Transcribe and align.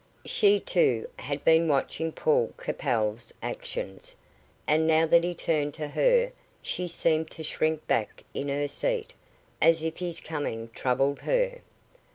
She, 0.25 0.59
too, 0.59 1.05
had 1.19 1.45
been 1.45 1.67
watching 1.67 2.11
Paul 2.11 2.53
Capel's 2.57 3.31
actions, 3.43 4.15
and 4.65 4.87
now 4.87 5.05
that 5.05 5.23
he 5.23 5.35
turned 5.35 5.75
to 5.75 5.89
her 5.89 6.31
she 6.59 6.87
seemed 6.87 7.29
to 7.29 7.43
shrink 7.43 7.85
back 7.85 8.23
in 8.33 8.47
her 8.49 8.67
seat, 8.67 9.13
as 9.61 9.83
if 9.83 9.97
his 9.97 10.19
coming 10.19 10.69
troubled 10.73 11.19
her. 11.19 11.59